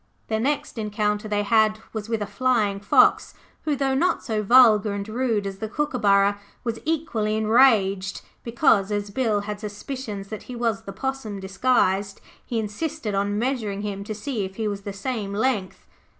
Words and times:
The 0.29 0.39
next 0.39 0.79
encounter 0.79 1.27
they 1.27 1.43
had 1.43 1.77
was 1.93 2.09
with 2.09 2.23
a 2.23 2.25
Flying 2.25 2.79
fox 2.79 3.35
who, 3.65 3.75
though 3.75 3.93
not 3.93 4.23
so 4.23 4.41
vulgar 4.41 4.93
and 4.93 5.07
rude 5.07 5.45
as 5.45 5.59
the 5.59 5.69
Kookaburra, 5.69 6.39
was 6.63 6.79
equally 6.85 7.37
enraged 7.37 8.23
because, 8.43 8.91
as 8.91 9.11
Bill 9.11 9.41
had 9.41 9.59
suspicions 9.59 10.29
that 10.29 10.41
he 10.49 10.55
was 10.55 10.85
the 10.85 10.91
Possum 10.91 11.39
disguised, 11.39 12.19
he 12.43 12.57
insisted 12.57 13.13
on 13.13 13.37
measuring 13.37 13.83
him 13.83 14.03
to 14.05 14.15
see 14.15 14.43
if 14.43 14.55
he 14.55 14.67
was 14.67 14.81
the 14.81 14.91
same 14.93 15.33
length. 15.35 15.85